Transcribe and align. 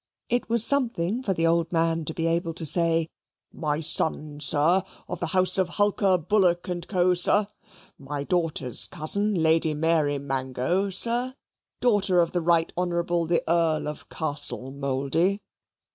It 0.29 0.49
was 0.49 0.65
something 0.65 1.21
for 1.21 1.35
the 1.35 1.45
old 1.45 1.71
man 1.71 2.05
to 2.05 2.13
be 2.15 2.25
able 2.25 2.55
to 2.55 2.65
say, 2.65 3.07
"My 3.53 3.81
son, 3.81 4.39
sir, 4.39 4.81
of 5.07 5.19
the 5.19 5.27
house 5.27 5.59
of 5.59 5.69
Hulker, 5.77 6.17
Bullock, 6.17 6.67
and 6.69 6.87
Co., 6.87 7.13
sir; 7.13 7.45
my 7.99 8.23
daughter's 8.23 8.87
cousin, 8.87 9.35
Lady 9.35 9.75
Mary 9.75 10.17
Mango, 10.17 10.89
sir, 10.89 11.35
daughter 11.81 12.19
of 12.19 12.31
the 12.31 12.41
Right 12.41 12.73
Hon. 12.75 12.89
The 13.27 13.43
Earl 13.47 13.87
of 13.87 14.09
Castlemouldy." 14.09 15.43